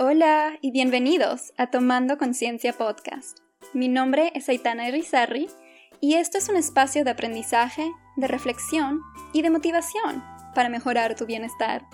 [0.00, 3.40] Hola y bienvenidos a Tomando Conciencia Podcast.
[3.74, 5.48] Mi nombre es Aitana Irizarry
[6.00, 9.00] y esto es un espacio de aprendizaje, de reflexión
[9.32, 10.22] y de motivación
[10.54, 11.84] para mejorar tu bienestar,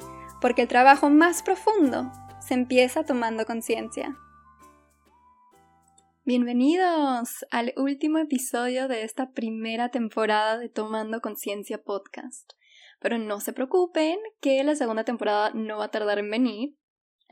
[0.43, 2.13] porque el trabajo más profundo
[2.47, 4.15] se empieza tomando conciencia.
[6.27, 12.53] Bienvenidos al último episodio de esta primera temporada de Tomando Conciencia Podcast.
[13.01, 16.75] Pero no se preocupen que la segunda temporada no va a tardar en venir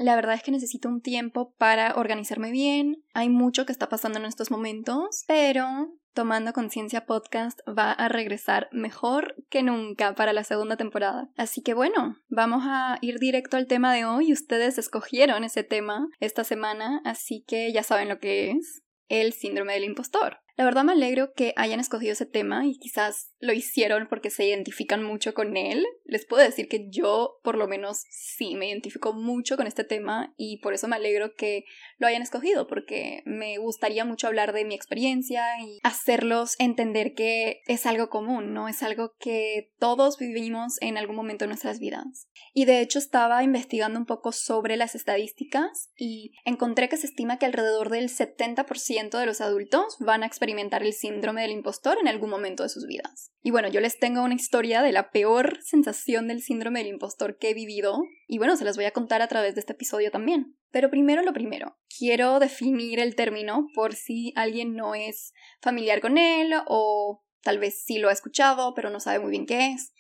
[0.03, 3.03] la verdad es que necesito un tiempo para organizarme bien.
[3.15, 8.69] Hay mucho que está pasando en estos momentos, pero Tomando Conciencia Podcast va a regresar
[8.71, 11.31] mejor que nunca para la segunda temporada.
[11.37, 14.31] Así que bueno, vamos a ir directo al tema de hoy.
[14.31, 19.73] Ustedes escogieron ese tema esta semana, así que ya saben lo que es el síndrome
[19.73, 20.39] del impostor.
[20.57, 24.47] La verdad me alegro que hayan escogido ese tema y quizás lo hicieron porque se
[24.47, 25.85] identifican mucho con él.
[26.05, 30.35] Les puedo decir que yo por lo menos sí me identifico mucho con este tema
[30.37, 31.65] y por eso me alegro que
[31.97, 37.63] lo hayan escogido porque me gustaría mucho hablar de mi experiencia y hacerlos entender que
[37.67, 38.69] es algo común, ¿no?
[38.69, 42.29] Es algo que todos vivimos en algún momento de nuestras vidas.
[42.53, 47.39] Y de hecho estaba investigando un poco sobre las estadísticas y encontré que se estima
[47.39, 52.31] que alrededor del 70% de los adultos van a el síndrome del impostor en algún
[52.31, 53.33] momento de sus vidas.
[53.43, 57.39] Y bueno, yo les tengo una historia de la peor sensación del síndrome del impostor
[57.39, 60.11] que he vivido y bueno, se las voy a contar a través de este episodio
[60.11, 60.57] también.
[60.71, 66.19] Pero primero lo primero, quiero definir el término por si alguien no es familiar con
[66.19, 69.93] él o tal vez sí lo ha escuchado pero no sabe muy bien qué es.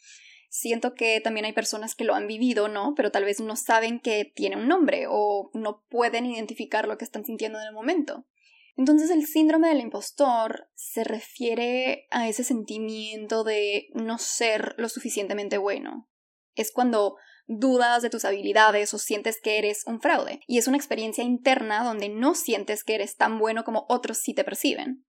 [0.48, 2.92] Siento que también hay personas que lo han vivido, ¿no?
[2.94, 7.06] Pero tal vez no saben que tiene un nombre o no pueden identificar lo que
[7.06, 8.26] están sintiendo en el momento.
[8.76, 15.58] Entonces el síndrome del impostor se refiere a ese sentimiento de no ser lo suficientemente
[15.58, 16.08] bueno.
[16.54, 20.40] Es cuando dudas de tus habilidades o sientes que eres un fraude.
[20.46, 24.34] Y es una experiencia interna donde no sientes que eres tan bueno como otros sí
[24.34, 25.04] te perciben.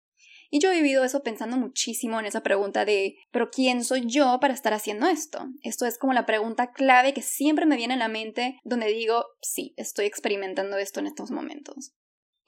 [0.53, 4.39] Y yo he vivido eso pensando muchísimo en esa pregunta de, pero ¿quién soy yo
[4.41, 5.47] para estar haciendo esto?
[5.63, 9.27] Esto es como la pregunta clave que siempre me viene a la mente donde digo,
[9.41, 11.93] sí, estoy experimentando esto en estos momentos.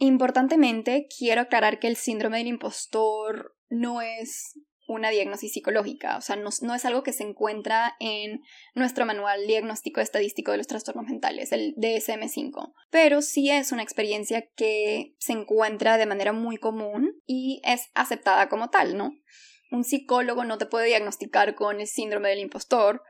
[0.05, 4.59] Importantemente, quiero aclarar que el síndrome del impostor no es
[4.89, 8.41] una diagnosis psicológica, o sea, no, es algo que se encuentra en
[8.75, 14.45] nuestro manual diagnóstico estadístico de los trastornos mentales, el DSM5, pero sí es una experiencia
[14.57, 19.13] que se encuentra de manera muy común y es aceptada como tal, ¿no?
[19.71, 23.05] Un psicólogo no te puede diagnosticar con el síndrome del impostor,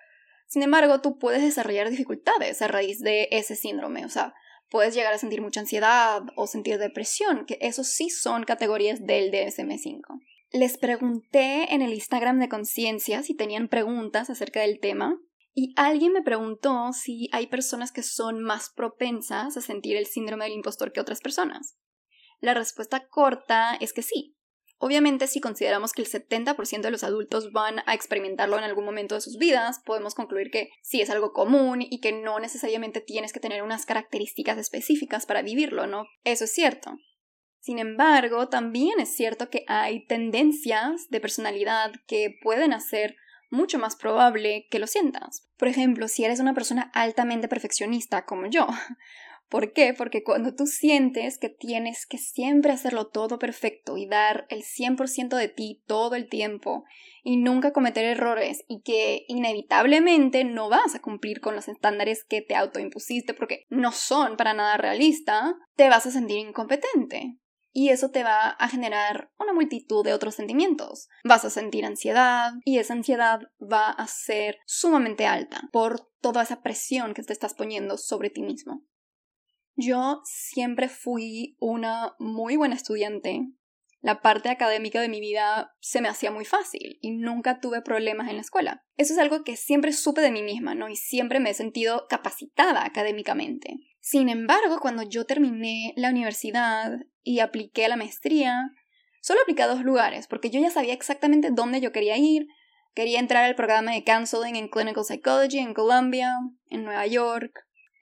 [0.46, 4.34] sin embargo, tú puedes desarrollar dificultades a raíz de ese síndrome, o sea,
[4.72, 9.30] puedes llegar a sentir mucha ansiedad o sentir depresión, que esos sí son categorías del
[9.30, 10.00] DSM5.
[10.50, 15.20] Les pregunté en el Instagram de Conciencia si tenían preguntas acerca del tema
[15.54, 20.46] y alguien me preguntó si hay personas que son más propensas a sentir el síndrome
[20.46, 21.76] del impostor que otras personas.
[22.40, 24.36] La respuesta corta es que sí.
[24.84, 29.14] Obviamente, si consideramos que el 70% de los adultos van a experimentarlo en algún momento
[29.14, 33.32] de sus vidas, podemos concluir que sí es algo común y que no necesariamente tienes
[33.32, 36.06] que tener unas características específicas para vivirlo, ¿no?
[36.24, 36.96] Eso es cierto.
[37.60, 43.14] Sin embargo, también es cierto que hay tendencias de personalidad que pueden hacer
[43.50, 45.48] mucho más probable que lo sientas.
[45.58, 48.66] Por ejemplo, si eres una persona altamente perfeccionista como yo,
[49.52, 49.92] ¿Por qué?
[49.92, 55.36] Porque cuando tú sientes que tienes que siempre hacerlo todo perfecto y dar el 100%
[55.36, 56.84] de ti todo el tiempo
[57.22, 62.40] y nunca cometer errores y que inevitablemente no vas a cumplir con los estándares que
[62.40, 67.36] te autoimpusiste porque no son para nada realistas, te vas a sentir incompetente.
[67.74, 71.10] Y eso te va a generar una multitud de otros sentimientos.
[71.24, 76.62] Vas a sentir ansiedad y esa ansiedad va a ser sumamente alta por toda esa
[76.62, 78.86] presión que te estás poniendo sobre ti mismo.
[79.74, 83.40] Yo siempre fui una muy buena estudiante.
[84.00, 88.28] La parte académica de mi vida se me hacía muy fácil y nunca tuve problemas
[88.28, 88.84] en la escuela.
[88.96, 90.88] Eso es algo que siempre supe de mí misma, ¿no?
[90.88, 93.76] Y siempre me he sentido capacitada académicamente.
[94.00, 98.72] Sin embargo, cuando yo terminé la universidad y apliqué a la maestría,
[99.20, 102.48] solo apliqué a dos lugares, porque yo ya sabía exactamente dónde yo quería ir.
[102.94, 106.34] Quería entrar al programa de counseling en Clinical Psychology en Columbia,
[106.68, 107.52] en Nueva York,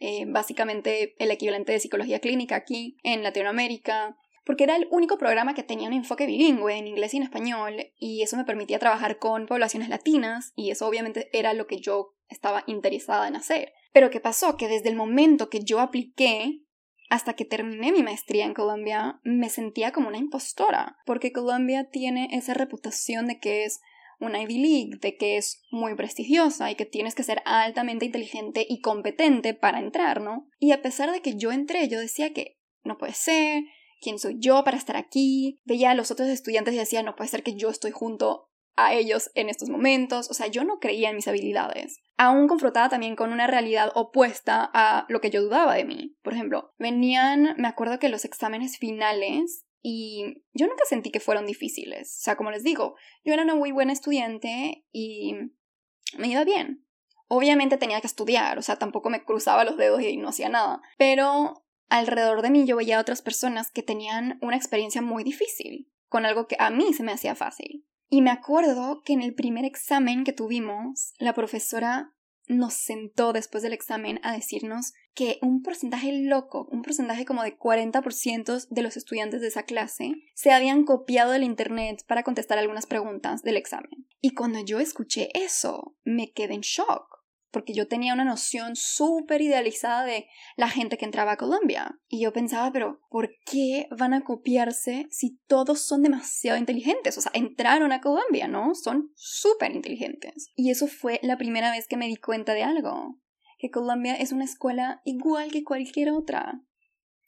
[0.00, 5.54] eh, básicamente el equivalente de psicología clínica aquí en Latinoamérica, porque era el único programa
[5.54, 9.18] que tenía un enfoque bilingüe en inglés y en español, y eso me permitía trabajar
[9.18, 13.72] con poblaciones latinas, y eso obviamente era lo que yo estaba interesada en hacer.
[13.92, 14.56] Pero ¿qué pasó?
[14.56, 16.62] Que desde el momento que yo apliqué
[17.10, 22.28] hasta que terminé mi maestría en Colombia, me sentía como una impostora, porque Colombia tiene
[22.32, 23.80] esa reputación de que es
[24.20, 28.66] una Ivy League, de que es muy prestigiosa y que tienes que ser altamente inteligente
[28.68, 30.48] y competente para entrar, ¿no?
[30.58, 33.64] Y a pesar de que yo entré, yo decía que no puede ser,
[34.00, 35.58] ¿quién soy yo para estar aquí?
[35.64, 38.94] Veía a los otros estudiantes y decía, no puede ser que yo estoy junto a
[38.94, 43.16] ellos en estos momentos, o sea, yo no creía en mis habilidades, aún confrontada también
[43.16, 46.16] con una realidad opuesta a lo que yo dudaba de mí.
[46.22, 51.46] Por ejemplo, venían, me acuerdo que los exámenes finales y yo nunca sentí que fueron
[51.46, 55.34] difíciles, o sea, como les digo, yo era una muy buena estudiante y
[56.18, 56.86] me iba bien.
[57.28, 60.82] Obviamente tenía que estudiar, o sea, tampoco me cruzaba los dedos y no hacía nada,
[60.98, 65.90] pero alrededor de mí yo veía a otras personas que tenían una experiencia muy difícil,
[66.08, 67.86] con algo que a mí se me hacía fácil.
[68.08, 72.12] Y me acuerdo que en el primer examen que tuvimos, la profesora
[72.50, 77.56] nos sentó después del examen a decirnos que un porcentaje loco, un porcentaje como de
[77.56, 82.86] 40% de los estudiantes de esa clase se habían copiado del Internet para contestar algunas
[82.86, 84.06] preguntas del examen.
[84.20, 87.09] Y cuando yo escuché eso, me quedé en shock
[87.50, 90.26] porque yo tenía una noción súper idealizada de
[90.56, 91.98] la gente que entraba a Colombia.
[92.08, 97.18] Y yo pensaba, pero ¿por qué van a copiarse si todos son demasiado inteligentes?
[97.18, 98.74] O sea, entraron a Colombia, ¿no?
[98.74, 100.50] Son súper inteligentes.
[100.54, 103.18] Y eso fue la primera vez que me di cuenta de algo,
[103.58, 106.60] que Colombia es una escuela igual que cualquier otra.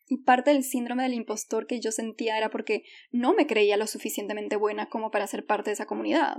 [0.07, 3.87] Y parte del síndrome del impostor que yo sentía era porque no me creía lo
[3.87, 6.39] suficientemente buena como para ser parte de esa comunidad.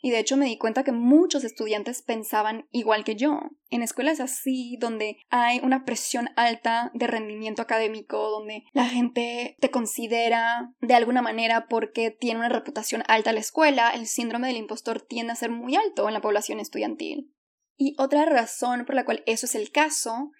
[0.00, 3.40] Y de hecho me di cuenta que muchos estudiantes pensaban igual que yo.
[3.68, 9.70] En escuelas así, donde hay una presión alta de rendimiento académico, donde la gente te
[9.70, 15.02] considera de alguna manera porque tiene una reputación alta la escuela, el síndrome del impostor
[15.02, 17.32] tiende a ser muy alto en la población estudiantil.
[17.76, 20.32] Y otra razón por la cual eso es el caso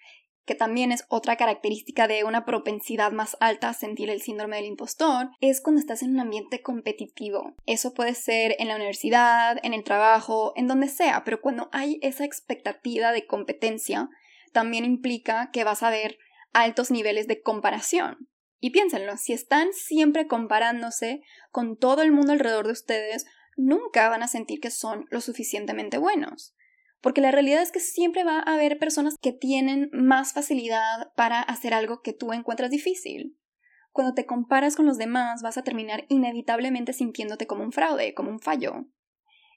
[0.45, 4.65] que también es otra característica de una propensidad más alta a sentir el síndrome del
[4.65, 7.55] impostor, es cuando estás en un ambiente competitivo.
[7.65, 11.99] Eso puede ser en la universidad, en el trabajo, en donde sea, pero cuando hay
[12.01, 14.09] esa expectativa de competencia,
[14.51, 16.17] también implica que vas a ver
[16.53, 18.29] altos niveles de comparación.
[18.59, 21.21] Y piénsenlo, si están siempre comparándose
[21.51, 23.25] con todo el mundo alrededor de ustedes,
[23.55, 26.55] nunca van a sentir que son lo suficientemente buenos.
[27.01, 31.41] Porque la realidad es que siempre va a haber personas que tienen más facilidad para
[31.41, 33.37] hacer algo que tú encuentras difícil.
[33.91, 38.29] Cuando te comparas con los demás vas a terminar inevitablemente sintiéndote como un fraude, como
[38.29, 38.85] un fallo.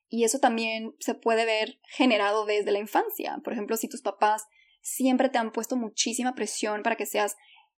[0.08, 3.40] Y eso también se puede ver generado desde la infancia.
[3.42, 4.44] Por ejemplo, si tus papás
[4.80, 7.36] siempre te han puesto muchísima presión para que seas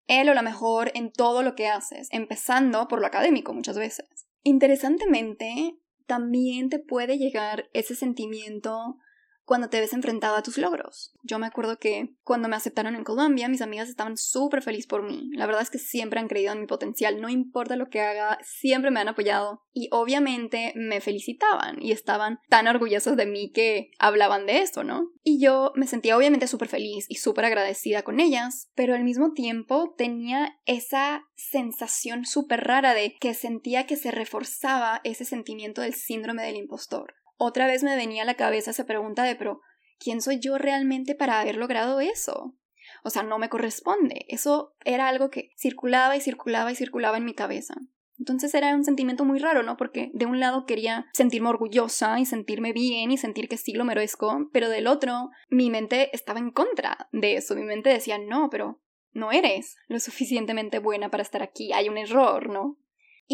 [0.07, 4.07] él o la mejor en todo lo que haces, empezando por lo académico muchas veces.
[4.41, 8.97] Interesantemente, también te puede llegar ese sentimiento
[9.45, 11.13] cuando te ves enfrentado a tus logros.
[11.23, 15.03] Yo me acuerdo que cuando me aceptaron en Colombia, mis amigas estaban súper felices por
[15.03, 15.29] mí.
[15.33, 18.39] La verdad es que siempre han creído en mi potencial, no importa lo que haga,
[18.43, 23.91] siempre me han apoyado y obviamente me felicitaban y estaban tan orgullosos de mí que
[23.99, 25.09] hablaban de esto, ¿no?
[25.23, 29.33] Y yo me sentía obviamente súper feliz y súper agradecida con ellas, pero al mismo
[29.33, 35.93] tiempo tenía esa sensación súper rara de que sentía que se reforzaba ese sentimiento del
[35.93, 39.61] síndrome del impostor otra vez me venía a la cabeza esa pregunta de, pero,
[39.99, 42.55] ¿quién soy yo realmente para haber logrado eso?
[43.03, 44.25] O sea, no me corresponde.
[44.27, 47.75] Eso era algo que circulaba y circulaba y circulaba en mi cabeza.
[48.19, 49.75] Entonces era un sentimiento muy raro, ¿no?
[49.75, 53.85] Porque de un lado quería sentirme orgullosa y sentirme bien y sentir que sí lo
[53.85, 57.55] merezco, pero del otro mi mente estaba en contra de eso.
[57.55, 58.79] Mi mente decía, no, pero
[59.13, 62.77] no eres lo suficientemente buena para estar aquí, hay un error, ¿no?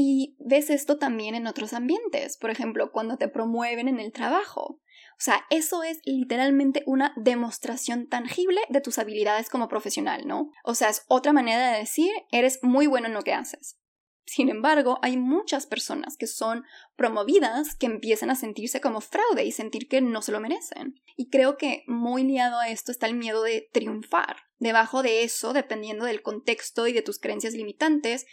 [0.02, 4.80] Y ves esto también en otros ambientes, por ejemplo, cuando te promueven en el trabajo.
[5.18, 10.52] O sea, eso es literalmente una demostración tangible de tus habilidades como profesional, ¿no?
[10.64, 13.78] O sea, es otra manera de decir, eres muy bueno en lo que haces.
[14.26, 16.64] Sin embargo, hay muchas personas que son
[16.96, 21.02] promovidas que empiezan a sentirse como fraude y sentir que no se lo merecen.
[21.18, 24.38] Y creo que muy liado a esto está el miedo de triunfar.
[24.60, 28.26] Debajo de eso, dependiendo del contexto y de tus creencias limitantes,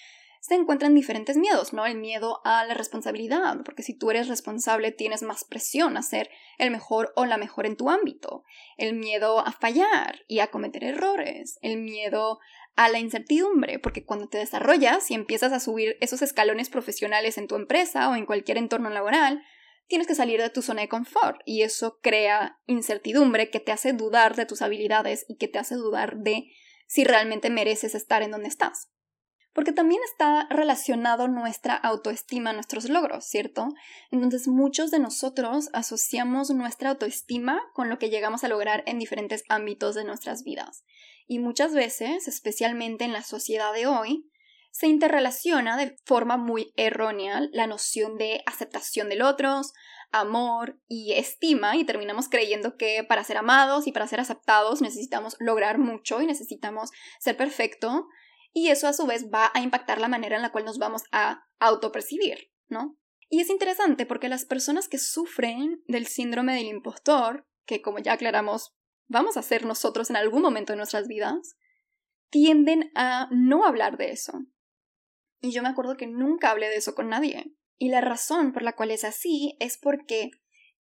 [0.47, 1.87] se encuentran diferentes miedos, ¿no?
[1.87, 6.31] El miedo a la responsabilidad, porque si tú eres responsable tienes más presión a ser
[6.59, 8.45] el mejor o la mejor en tu ámbito.
[8.77, 11.59] El miedo a fallar y a cometer errores.
[11.63, 12.39] El miedo
[12.77, 17.49] a la incertidumbre, porque cuando te desarrollas y empiezas a subir esos escalones profesionales en
[17.49, 19.43] tu empresa o en cualquier entorno laboral,
[19.89, 23.95] tienes que salir de tu zona de confort y eso crea incertidumbre que te hace
[23.95, 26.53] dudar de tus habilidades y que te hace dudar de
[26.87, 28.93] si realmente mereces estar en donde estás
[29.57, 33.69] porque también está relacionado nuestra autoestima, nuestros logros, ¿cierto?
[34.11, 39.45] Entonces muchos de nosotros asociamos nuestra autoestima con lo que llegamos a lograr en diferentes
[39.49, 40.85] ámbitos de nuestras vidas.
[41.27, 44.31] Y muchas veces, especialmente en la sociedad de hoy,
[44.73, 49.63] se interrelaciona de forma muy errónea la noción de aceptación del otro,
[50.13, 55.35] amor y estima y terminamos creyendo que para ser amados y para ser aceptados necesitamos
[55.41, 58.07] lograr mucho y necesitamos ser perfecto
[58.57, 61.03] y eso a su vez va a impactar la manera en la cual nos vamos
[61.13, 62.97] a autopercibir, ¿no?
[63.29, 68.15] Y es interesante porque las personas que sufren del síndrome del impostor, que como ya
[68.15, 68.75] aclaramos,
[69.09, 71.59] vamos a ser nosotros en algún momento de nuestras vidas,
[72.31, 74.33] tienden a no hablar de eso.
[75.43, 77.53] Y yo me acuerdo que nunca hablé de eso con nadie.
[77.77, 80.31] Y la razón por la cual es así es porque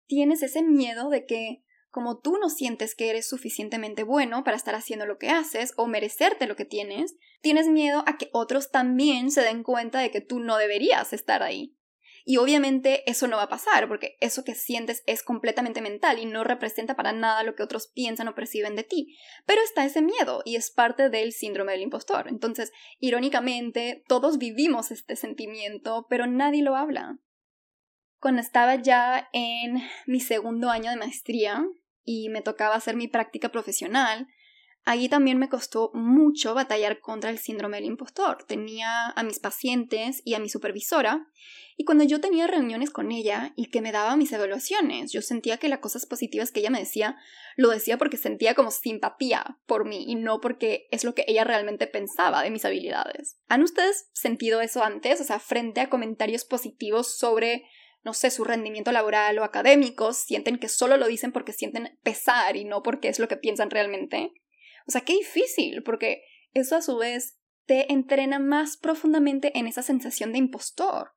[0.06, 1.63] tienes ese miedo de que
[1.94, 5.86] como tú no sientes que eres suficientemente bueno para estar haciendo lo que haces o
[5.86, 10.20] merecerte lo que tienes, tienes miedo a que otros también se den cuenta de que
[10.20, 11.76] tú no deberías estar ahí.
[12.24, 16.26] Y obviamente eso no va a pasar, porque eso que sientes es completamente mental y
[16.26, 19.16] no representa para nada lo que otros piensan o perciben de ti.
[19.46, 22.26] Pero está ese miedo y es parte del síndrome del impostor.
[22.26, 27.20] Entonces, irónicamente, todos vivimos este sentimiento, pero nadie lo habla.
[28.18, 31.64] Cuando estaba ya en mi segundo año de maestría
[32.04, 34.28] y me tocaba hacer mi práctica profesional,
[34.86, 38.44] Allí también me costó mucho batallar contra el síndrome del impostor.
[38.44, 41.26] Tenía a mis pacientes y a mi supervisora,
[41.76, 45.56] y cuando yo tenía reuniones con ella y que me daba mis evaluaciones, yo sentía
[45.56, 47.16] que las cosas positivas que ella me decía,
[47.56, 51.44] lo decía porque sentía como simpatía por mí y no porque es lo que ella
[51.44, 53.38] realmente pensaba de mis habilidades.
[53.48, 55.20] ¿Han ustedes sentido eso antes?
[55.20, 57.64] O sea, frente a comentarios positivos sobre
[58.04, 62.56] no sé, su rendimiento laboral o académico, sienten que solo lo dicen porque sienten pesar
[62.56, 64.32] y no porque es lo que piensan realmente.
[64.86, 69.82] O sea, qué difícil, porque eso a su vez te entrena más profundamente en esa
[69.82, 71.12] sensación de impostor.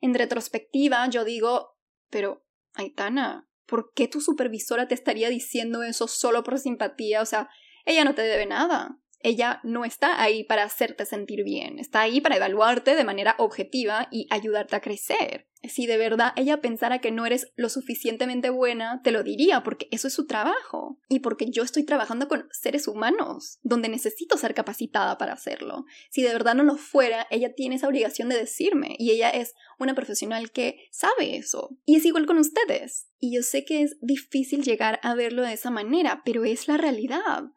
[0.00, 1.76] En retrospectiva, yo digo,
[2.08, 7.22] pero, Aitana, ¿por qué tu supervisora te estaría diciendo eso solo por simpatía?
[7.22, 7.48] O sea,
[7.84, 8.96] ella no te debe nada.
[9.22, 14.08] Ella no está ahí para hacerte sentir bien, está ahí para evaluarte de manera objetiva
[14.10, 15.46] y ayudarte a crecer.
[15.62, 19.88] Si de verdad ella pensara que no eres lo suficientemente buena, te lo diría, porque
[19.90, 20.98] eso es su trabajo.
[21.08, 25.84] Y porque yo estoy trabajando con seres humanos, donde necesito ser capacitada para hacerlo.
[26.10, 29.54] Si de verdad no lo fuera, ella tiene esa obligación de decirme, y ella es
[29.78, 31.76] una profesional que sabe eso.
[31.84, 33.08] Y es igual con ustedes.
[33.18, 36.78] Y yo sé que es difícil llegar a verlo de esa manera, pero es la
[36.78, 37.50] realidad.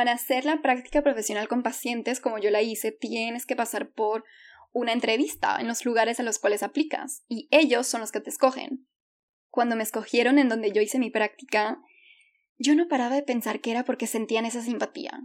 [0.00, 4.24] Para hacer la práctica profesional con pacientes como yo la hice, tienes que pasar por
[4.72, 8.30] una entrevista en los lugares a los cuales aplicas y ellos son los que te
[8.30, 8.88] escogen.
[9.50, 11.82] Cuando me escogieron en donde yo hice mi práctica,
[12.56, 15.20] yo no paraba de pensar que era porque sentían esa simpatía.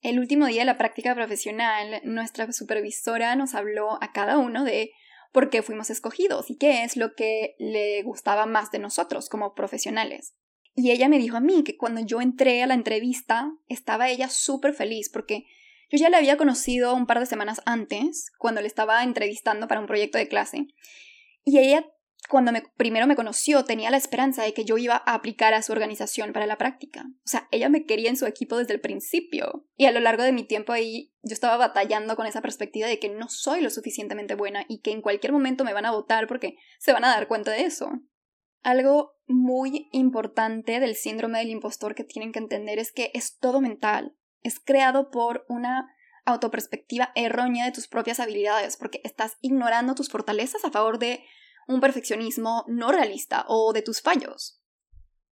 [0.00, 4.92] El último día de la práctica profesional, nuestra supervisora nos habló a cada uno de
[5.30, 9.52] por qué fuimos escogidos y qué es lo que le gustaba más de nosotros como
[9.54, 10.37] profesionales.
[10.80, 14.28] Y ella me dijo a mí que cuando yo entré a la entrevista estaba ella
[14.28, 15.44] súper feliz porque
[15.90, 19.80] yo ya la había conocido un par de semanas antes, cuando le estaba entrevistando para
[19.80, 20.68] un proyecto de clase.
[21.42, 21.84] Y ella,
[22.28, 25.62] cuando me, primero me conoció, tenía la esperanza de que yo iba a aplicar a
[25.62, 27.06] su organización para la práctica.
[27.08, 29.66] O sea, ella me quería en su equipo desde el principio.
[29.76, 33.00] Y a lo largo de mi tiempo ahí, yo estaba batallando con esa perspectiva de
[33.00, 36.28] que no soy lo suficientemente buena y que en cualquier momento me van a votar
[36.28, 37.90] porque se van a dar cuenta de eso.
[38.62, 43.60] Algo muy importante del síndrome del impostor que tienen que entender es que es todo
[43.60, 50.08] mental es creado por una autoperspectiva errónea de tus propias habilidades, porque estás ignorando tus
[50.08, 51.24] fortalezas a favor de
[51.66, 54.62] un perfeccionismo no realista o de tus fallos.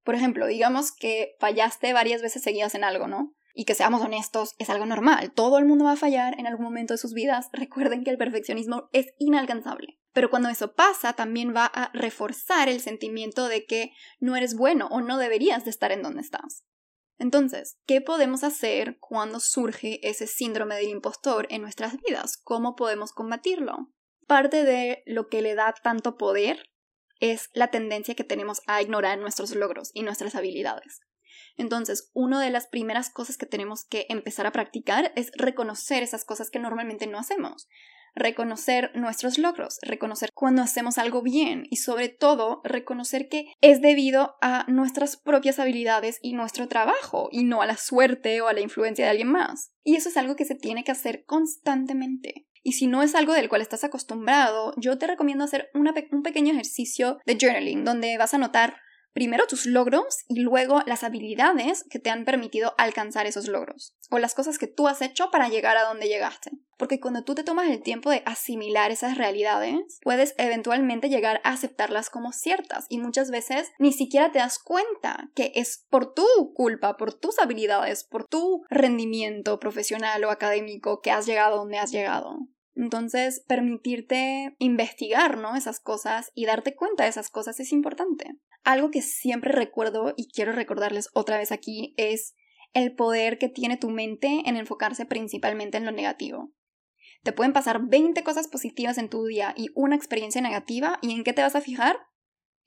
[0.04, 3.34] Por ejemplo, digamos que fallaste varias veces seguidas en algo, ¿no?
[3.54, 5.32] Y que seamos honestos, es algo normal.
[5.32, 7.48] Todo el mundo va a fallar en algún momento de sus vidas.
[7.52, 9.98] Recuerden que el perfeccionismo es inalcanzable.
[10.16, 14.88] Pero cuando eso pasa, también va a reforzar el sentimiento de que no eres bueno
[14.90, 16.64] o no deberías de estar en donde estás.
[17.18, 22.38] Entonces, ¿qué podemos hacer cuando surge ese síndrome del impostor en nuestras vidas?
[22.42, 23.92] ¿Cómo podemos combatirlo?
[24.26, 26.62] Parte de lo que le da tanto poder
[27.20, 31.02] es la tendencia que tenemos a ignorar nuestros logros y nuestras habilidades.
[31.56, 36.24] Entonces, una de las primeras cosas que tenemos que empezar a practicar es reconocer esas
[36.24, 37.68] cosas que normalmente no hacemos
[38.16, 44.36] reconocer nuestros logros, reconocer cuando hacemos algo bien y sobre todo reconocer que es debido
[44.40, 48.62] a nuestras propias habilidades y nuestro trabajo y no a la suerte o a la
[48.62, 49.70] influencia de alguien más.
[49.84, 52.46] Y eso es algo que se tiene que hacer constantemente.
[52.62, 56.52] Y si no es algo del cual estás acostumbrado, yo te recomiendo hacer un pequeño
[56.52, 58.78] ejercicio de journaling donde vas a anotar
[59.16, 64.18] primero tus logros y luego las habilidades que te han permitido alcanzar esos logros o
[64.18, 66.50] las cosas que tú has hecho para llegar a donde llegaste.
[66.76, 71.52] Porque cuando tú te tomas el tiempo de asimilar esas realidades, puedes eventualmente llegar a
[71.52, 76.52] aceptarlas como ciertas y muchas veces ni siquiera te das cuenta que es por tu
[76.52, 81.90] culpa, por tus habilidades, por tu rendimiento profesional o académico que has llegado donde has
[81.90, 82.36] llegado.
[82.76, 85.56] Entonces, permitirte investigar, ¿no?
[85.56, 88.36] Esas cosas y darte cuenta de esas cosas es importante.
[88.66, 92.34] Algo que siempre recuerdo y quiero recordarles otra vez aquí es
[92.74, 96.50] el poder que tiene tu mente en enfocarse principalmente en lo negativo.
[97.22, 101.22] Te pueden pasar 20 cosas positivas en tu día y una experiencia negativa y en
[101.22, 101.96] qué te vas a fijar?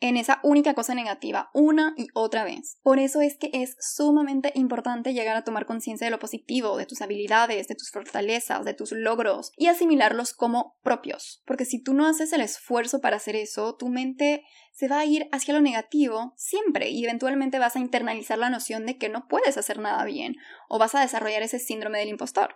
[0.02, 2.78] En esa única cosa negativa una y otra vez.
[2.82, 6.86] Por eso es que es sumamente importante llegar a tomar conciencia de lo positivo, de
[6.86, 11.42] tus habilidades, de tus fortalezas, de tus logros y asimilarlos como propios.
[11.46, 15.06] Porque si tú no haces el esfuerzo para hacer eso, tu mente se va a
[15.06, 19.28] ir hacia lo negativo siempre y eventualmente vas a internalizar la noción de que no
[19.28, 20.36] puedes hacer nada bien
[20.70, 22.56] o vas a desarrollar ese síndrome del impostor.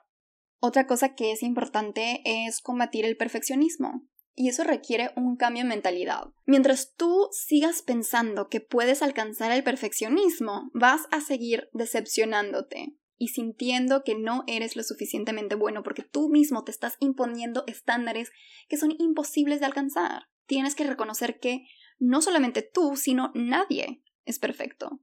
[0.59, 5.69] Otra cosa que es importante es combatir el perfeccionismo y eso requiere un cambio de
[5.69, 6.25] mentalidad.
[6.45, 14.03] Mientras tú sigas pensando que puedes alcanzar el perfeccionismo, vas a seguir decepcionándote y sintiendo
[14.03, 18.31] que no eres lo suficientemente bueno porque tú mismo te estás imponiendo estándares
[18.67, 20.23] que son imposibles de alcanzar.
[20.45, 21.65] Tienes que reconocer que
[21.99, 24.99] no solamente tú, sino nadie es perfecto.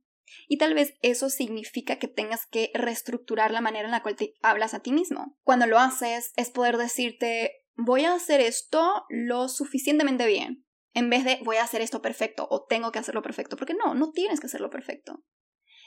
[0.49, 4.35] Y tal vez eso significa que tengas que reestructurar la manera en la cual te
[4.43, 5.37] hablas a ti mismo.
[5.43, 11.25] Cuando lo haces es poder decirte, voy a hacer esto lo suficientemente bien, en vez
[11.25, 14.41] de voy a hacer esto perfecto o tengo que hacerlo perfecto, porque no, no tienes
[14.41, 15.23] que hacerlo perfecto.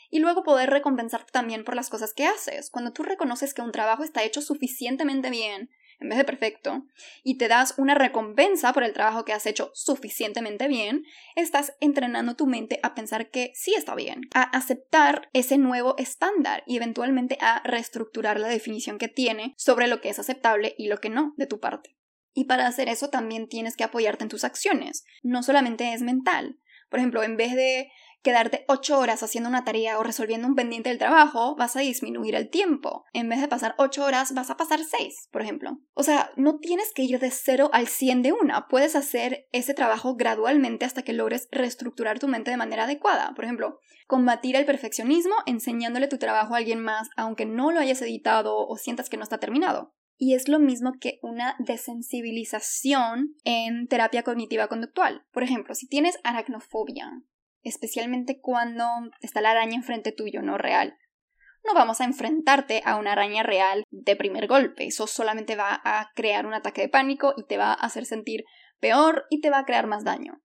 [0.09, 2.69] Y luego poder recompensarte también por las cosas que haces.
[2.69, 5.69] Cuando tú reconoces que un trabajo está hecho suficientemente bien,
[5.99, 6.85] en vez de perfecto,
[7.23, 11.03] y te das una recompensa por el trabajo que has hecho suficientemente bien,
[11.35, 16.63] estás entrenando tu mente a pensar que sí está bien, a aceptar ese nuevo estándar
[16.65, 20.99] y eventualmente a reestructurar la definición que tiene sobre lo que es aceptable y lo
[20.99, 21.97] que no de tu parte.
[22.33, 26.59] Y para hacer eso también tienes que apoyarte en tus acciones, no solamente es mental.
[26.89, 27.91] Por ejemplo, en vez de
[28.23, 32.35] quedarte ocho horas haciendo una tarea o resolviendo un pendiente del trabajo, vas a disminuir
[32.35, 33.03] el tiempo.
[33.13, 35.77] En vez de pasar ocho horas, vas a pasar seis, por ejemplo.
[35.93, 38.67] O sea, no tienes que ir de cero al 100 de una.
[38.67, 43.33] Puedes hacer ese trabajo gradualmente hasta que logres reestructurar tu mente de manera adecuada.
[43.35, 48.01] Por ejemplo, combatir el perfeccionismo enseñándole tu trabajo a alguien más, aunque no lo hayas
[48.01, 49.93] editado o sientas que no está terminado.
[50.17, 55.25] Y es lo mismo que una desensibilización en terapia cognitiva conductual.
[55.33, 57.11] Por ejemplo, si tienes aracnofobia,
[57.63, 58.85] especialmente cuando
[59.21, 60.97] está la araña enfrente tuyo, no real.
[61.65, 66.11] No vamos a enfrentarte a una araña real de primer golpe, eso solamente va a
[66.13, 68.43] crear un ataque de pánico y te va a hacer sentir
[68.79, 70.41] peor y te va a crear más daño.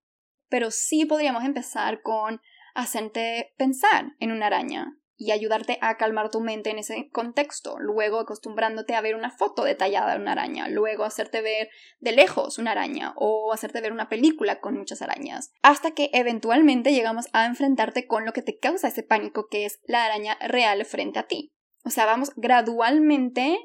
[0.47, 2.41] Pero sí podríamos empezar con
[2.73, 8.19] hacerte pensar en una araña, y ayudarte a calmar tu mente en ese contexto, luego
[8.19, 12.71] acostumbrándote a ver una foto detallada de una araña, luego hacerte ver de lejos una
[12.71, 18.07] araña o hacerte ver una película con muchas arañas, hasta que eventualmente llegamos a enfrentarte
[18.07, 21.53] con lo que te causa ese pánico que es la araña real frente a ti.
[21.83, 23.59] O sea, vamos gradualmente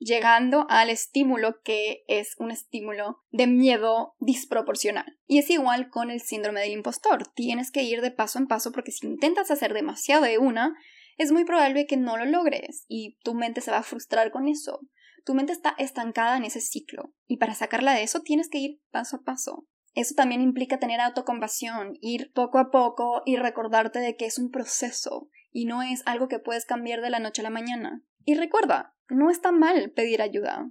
[0.00, 5.18] llegando al estímulo que es un estímulo de miedo disproporcional.
[5.26, 7.28] Y es igual con el síndrome del impostor.
[7.34, 10.74] Tienes que ir de paso en paso porque si intentas hacer demasiado de una,
[11.18, 14.48] es muy probable que no lo logres y tu mente se va a frustrar con
[14.48, 14.80] eso.
[15.26, 18.80] Tu mente está estancada en ese ciclo y para sacarla de eso tienes que ir
[18.90, 19.66] paso a paso.
[19.94, 24.50] Eso también implica tener autocompasión, ir poco a poco y recordarte de que es un
[24.50, 28.02] proceso y no es algo que puedes cambiar de la noche a la mañana.
[28.24, 30.70] Y recuerda, no está mal pedir ayuda.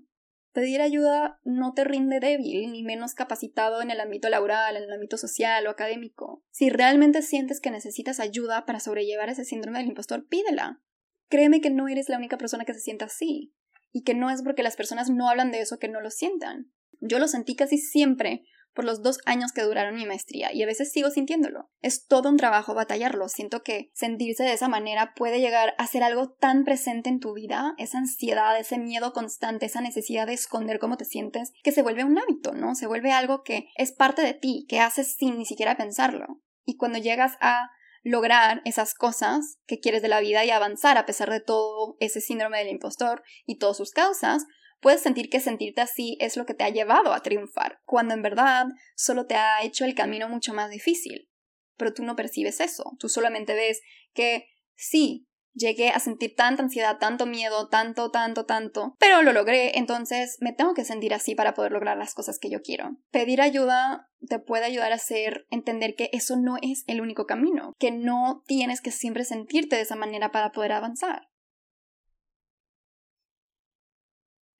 [0.51, 4.91] Pedir ayuda no te rinde débil ni menos capacitado en el ámbito laboral, en el
[4.91, 6.43] ámbito social o académico.
[6.49, 10.81] Si realmente sientes que necesitas ayuda para sobrellevar ese síndrome del impostor, pídela.
[11.29, 13.53] Créeme que no eres la única persona que se sienta así,
[13.91, 16.71] y que no es porque las personas no hablan de eso que no lo sientan.
[16.99, 18.43] Yo lo sentí casi siempre
[18.79, 21.69] por los dos años que duraron mi maestría y a veces sigo sintiéndolo.
[21.81, 23.27] Es todo un trabajo batallarlo.
[23.27, 27.33] Siento que sentirse de esa manera puede llegar a ser algo tan presente en tu
[27.33, 31.81] vida, esa ansiedad, ese miedo constante, esa necesidad de esconder cómo te sientes, que se
[31.81, 32.73] vuelve un hábito, ¿no?
[32.73, 36.39] Se vuelve algo que es parte de ti, que haces sin ni siquiera pensarlo.
[36.63, 37.71] Y cuando llegas a
[38.03, 42.21] lograr esas cosas que quieres de la vida y avanzar a pesar de todo ese
[42.21, 44.45] síndrome del impostor y todas sus causas,
[44.79, 48.21] puedes sentir que sentirte así es lo que te ha llevado a triunfar, cuando en
[48.21, 48.65] verdad
[48.95, 51.29] solo te ha hecho el camino mucho más difícil.
[51.77, 53.81] Pero tú no percibes eso, tú solamente ves
[54.13, 59.77] que sí, llegué a sentir tanta ansiedad, tanto miedo, tanto, tanto, tanto, pero lo logré,
[59.77, 62.97] entonces me tengo que sentir así para poder lograr las cosas que yo quiero.
[63.11, 67.73] Pedir ayuda te puede ayudar a hacer entender que eso no es el único camino,
[67.79, 71.29] que no tienes que siempre sentirte de esa manera para poder avanzar.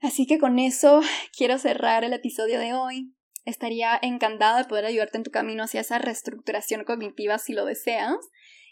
[0.01, 1.01] Así que con eso
[1.37, 3.13] quiero cerrar el episodio de hoy.
[3.45, 8.17] Estaría encantada de poder ayudarte en tu camino hacia esa reestructuración cognitiva si lo deseas.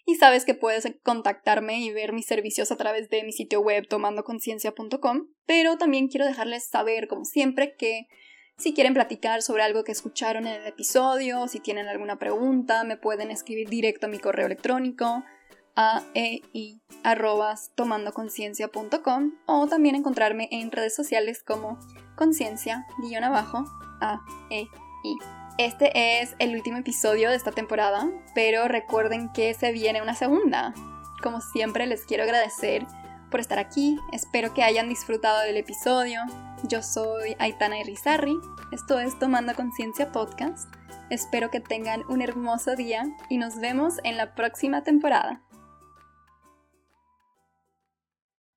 [0.06, 3.88] Y sabes que puedes contactarme y ver mis servicios a través de mi sitio web
[3.90, 5.28] tomandoconciencia.com.
[5.46, 8.08] Pero también quiero dejarles saber, como siempre, que
[8.58, 12.96] si quieren platicar sobre algo que escucharon en el episodio, si tienen alguna pregunta, me
[12.96, 15.26] pueden escribir directo a mi correo electrónico
[15.78, 16.82] a e i
[17.76, 21.78] tomandoconciencia.com o también encontrarme en redes sociales como
[22.16, 22.86] conciencia
[23.24, 23.64] abajo
[24.02, 24.68] a e
[25.04, 25.18] i.
[25.58, 30.74] Este es el último episodio de esta temporada, pero recuerden que se viene una segunda.
[31.24, 32.86] Como siempre les quiero agradecer
[33.32, 36.22] por estar aquí, espero que hayan disfrutado del episodio.
[36.64, 38.38] Yo soy Aitana Irizarry,
[38.72, 40.70] esto es Tomando Conciencia Podcast.
[41.10, 45.42] Espero que tengan un hermoso día y nos vemos en la próxima temporada.